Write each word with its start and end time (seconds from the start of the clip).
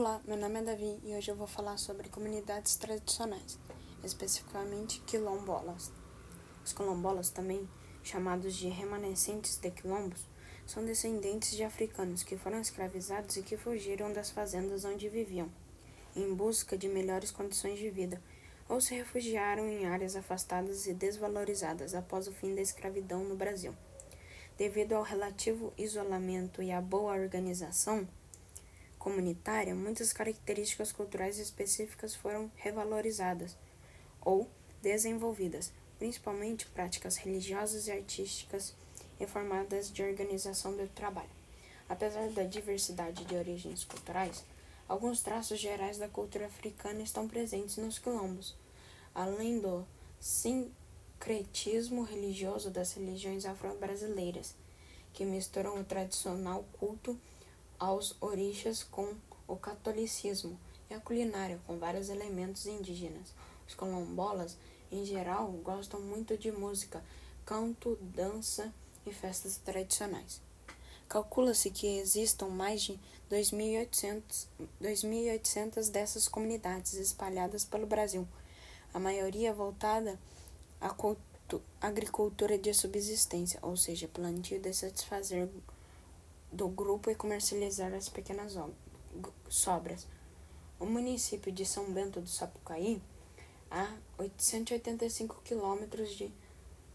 Olá, 0.00 0.22
meu 0.24 0.36
nome 0.36 0.60
é 0.60 0.62
Davi 0.62 1.00
e 1.02 1.12
hoje 1.16 1.28
eu 1.28 1.34
vou 1.34 1.48
falar 1.48 1.76
sobre 1.76 2.08
comunidades 2.08 2.76
tradicionais, 2.76 3.58
especificamente 4.04 5.00
quilombolas. 5.00 5.90
Os 6.64 6.72
quilombolas, 6.72 7.30
também 7.30 7.68
chamados 8.04 8.54
de 8.54 8.68
remanescentes 8.68 9.56
de 9.56 9.68
quilombos, 9.72 10.24
são 10.64 10.84
descendentes 10.84 11.50
de 11.50 11.64
africanos 11.64 12.22
que 12.22 12.36
foram 12.36 12.60
escravizados 12.60 13.38
e 13.38 13.42
que 13.42 13.56
fugiram 13.56 14.12
das 14.12 14.30
fazendas 14.30 14.84
onde 14.84 15.08
viviam, 15.08 15.50
em 16.14 16.32
busca 16.32 16.78
de 16.78 16.86
melhores 16.86 17.32
condições 17.32 17.76
de 17.76 17.90
vida, 17.90 18.22
ou 18.68 18.80
se 18.80 18.94
refugiaram 18.94 19.68
em 19.68 19.84
áreas 19.86 20.14
afastadas 20.14 20.86
e 20.86 20.94
desvalorizadas 20.94 21.92
após 21.92 22.28
o 22.28 22.32
fim 22.32 22.54
da 22.54 22.62
escravidão 22.62 23.24
no 23.24 23.34
Brasil. 23.34 23.74
Devido 24.56 24.92
ao 24.92 25.02
relativo 25.02 25.72
isolamento 25.76 26.62
e 26.62 26.70
à 26.70 26.80
boa 26.80 27.14
organização, 27.14 28.06
comunitária, 28.98 29.74
muitas 29.74 30.12
características 30.12 30.92
culturais 30.92 31.38
específicas 31.38 32.14
foram 32.14 32.50
revalorizadas 32.56 33.56
ou 34.20 34.48
desenvolvidas, 34.82 35.72
principalmente 35.98 36.66
práticas 36.66 37.16
religiosas 37.16 37.86
e 37.86 37.92
artísticas 37.92 38.74
e 39.18 39.26
formadas 39.26 39.90
de 39.90 40.02
organização 40.02 40.76
do 40.76 40.86
trabalho. 40.88 41.30
Apesar 41.88 42.28
da 42.30 42.44
diversidade 42.44 43.24
de 43.24 43.34
origens 43.34 43.84
culturais, 43.84 44.44
alguns 44.88 45.22
traços 45.22 45.58
gerais 45.58 45.98
da 45.98 46.08
cultura 46.08 46.46
africana 46.46 47.02
estão 47.02 47.26
presentes 47.26 47.76
nos 47.78 47.98
quilombos, 47.98 48.54
além 49.14 49.58
do 49.58 49.86
sincretismo 50.20 52.02
religioso 52.02 52.70
das 52.70 52.92
religiões 52.92 53.46
afro-brasileiras, 53.46 54.54
que 55.12 55.24
misturam 55.24 55.80
o 55.80 55.84
tradicional 55.84 56.64
culto 56.78 57.18
aos 57.78 58.16
orixás 58.20 58.82
com 58.82 59.14
o 59.46 59.56
catolicismo 59.56 60.58
e 60.90 60.94
a 60.94 61.00
culinária 61.00 61.60
com 61.66 61.78
vários 61.78 62.08
elementos 62.08 62.66
indígenas. 62.66 63.32
Os 63.66 63.74
quilombolas, 63.74 64.56
em 64.90 65.04
geral, 65.04 65.48
gostam 65.62 66.00
muito 66.00 66.36
de 66.36 66.50
música, 66.50 67.04
canto, 67.44 67.96
dança 68.00 68.72
e 69.06 69.12
festas 69.12 69.58
tradicionais. 69.58 70.40
Calcula-se 71.08 71.70
que 71.70 71.98
existam 71.98 72.48
mais 72.48 72.82
de 72.82 72.98
2.800 73.30 75.90
dessas 75.90 76.26
comunidades 76.28 76.94
espalhadas 76.94 77.64
pelo 77.64 77.86
Brasil, 77.86 78.26
a 78.92 78.98
maioria 78.98 79.54
voltada 79.54 80.18
à 80.80 80.92
agricultura 81.80 82.58
de 82.58 82.74
subsistência, 82.74 83.60
ou 83.62 83.76
seja, 83.76 84.08
plantio 84.08 84.58
de 84.60 84.74
satisfazer 84.74 85.48
do 86.58 86.66
grupo 86.66 87.08
e 87.08 87.14
comercializar 87.14 87.94
as 87.94 88.08
pequenas 88.08 88.58
sobras. 89.48 90.08
O 90.80 90.86
município 90.86 91.52
de 91.52 91.64
São 91.64 91.92
Bento 91.92 92.20
do 92.20 92.28
Sapucaí, 92.28 93.00
a 93.70 93.96
885 94.18 95.40
quilômetros 95.44 96.10
de 96.16 96.32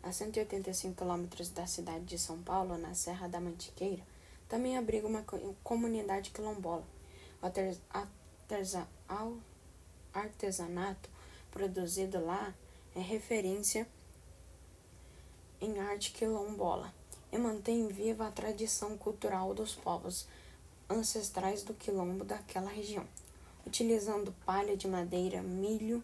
a 0.00 0.12
185 0.12 0.94
quilômetros 0.94 1.48
da 1.48 1.66
cidade 1.66 2.04
de 2.04 2.16
São 2.20 2.40
Paulo, 2.40 2.78
na 2.78 2.94
Serra 2.94 3.26
da 3.26 3.40
Mantiqueira, 3.40 4.04
também 4.48 4.78
abriga 4.78 5.08
uma 5.08 5.24
comunidade 5.64 6.30
quilombola. 6.30 6.86
O 7.42 7.46
artesanato 10.14 11.10
produzido 11.50 12.24
lá 12.24 12.54
é 12.94 13.00
referência 13.00 13.88
em 15.60 15.80
arte 15.80 16.12
quilombola 16.12 16.94
e 17.30 17.38
mantém 17.38 17.88
viva 17.88 18.26
a 18.26 18.30
tradição 18.30 18.96
cultural 18.96 19.54
dos 19.54 19.74
povos 19.74 20.26
ancestrais 20.88 21.62
do 21.62 21.74
quilombo 21.74 22.24
daquela 22.24 22.70
região, 22.70 23.04
utilizando 23.66 24.34
palha 24.46 24.76
de 24.76 24.88
madeira, 24.88 25.42
milho 25.42 26.02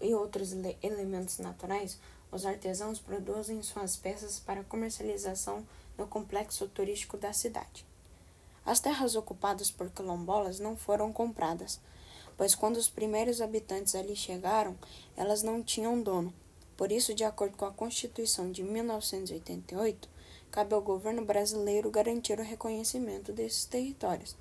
e 0.00 0.14
outros 0.14 0.52
elementos 0.82 1.38
naturais. 1.38 1.98
Os 2.32 2.46
artesãos 2.46 2.98
produzem 2.98 3.62
suas 3.62 3.96
peças 3.96 4.38
para 4.38 4.64
comercialização 4.64 5.66
no 5.98 6.06
complexo 6.06 6.66
turístico 6.68 7.16
da 7.16 7.32
cidade. 7.32 7.84
As 8.64 8.78
terras 8.78 9.16
ocupadas 9.16 9.70
por 9.70 9.90
quilombolas 9.90 10.60
não 10.60 10.76
foram 10.76 11.12
compradas, 11.12 11.80
pois 12.36 12.54
quando 12.54 12.76
os 12.76 12.88
primeiros 12.88 13.40
habitantes 13.40 13.94
ali 13.94 14.14
chegaram, 14.14 14.78
elas 15.16 15.42
não 15.42 15.62
tinham 15.62 16.00
dono 16.00 16.32
por 16.80 16.90
isso, 16.90 17.12
de 17.12 17.24
acordo 17.24 17.58
com 17.58 17.66
a 17.66 17.70
Constituição 17.70 18.50
de 18.50 18.62
1988, 18.62 20.08
cabe 20.50 20.72
ao 20.72 20.80
governo 20.80 21.22
brasileiro 21.22 21.90
garantir 21.90 22.40
o 22.40 22.42
reconhecimento 22.42 23.34
desses 23.34 23.66
territórios, 23.66 24.34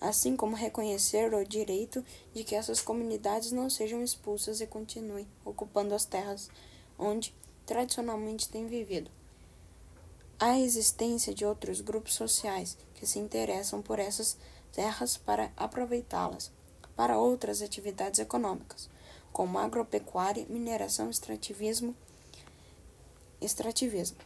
assim 0.00 0.34
como 0.34 0.56
reconhecer 0.56 1.32
o 1.32 1.44
direito 1.44 2.04
de 2.34 2.42
que 2.42 2.56
essas 2.56 2.80
comunidades 2.80 3.52
não 3.52 3.70
sejam 3.70 4.02
expulsas 4.02 4.60
e 4.60 4.66
continuem 4.66 5.28
ocupando 5.44 5.94
as 5.94 6.04
terras 6.04 6.50
onde 6.98 7.32
tradicionalmente 7.64 8.48
têm 8.48 8.66
vivido. 8.66 9.08
Há 10.40 10.58
existência 10.58 11.32
de 11.32 11.46
outros 11.46 11.80
grupos 11.80 12.14
sociais 12.14 12.76
que 12.96 13.06
se 13.06 13.20
interessam 13.20 13.80
por 13.80 14.00
essas 14.00 14.36
terras 14.72 15.16
para 15.16 15.52
aproveitá-las 15.56 16.50
para 16.96 17.16
outras 17.16 17.62
atividades 17.62 18.18
econômicas 18.18 18.88
como 19.36 19.58
agropecuária, 19.58 20.46
mineração, 20.48 21.10
extrativismo. 21.10 21.94
Extrativismo 23.38 24.16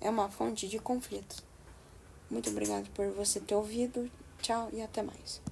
é 0.00 0.10
uma 0.10 0.28
fonte 0.28 0.66
de 0.66 0.80
conflitos. 0.80 1.40
Muito 2.28 2.50
obrigado 2.50 2.90
por 2.90 3.08
você 3.12 3.38
ter 3.38 3.54
ouvido. 3.54 4.10
Tchau 4.42 4.68
e 4.72 4.82
até 4.82 5.04
mais. 5.04 5.40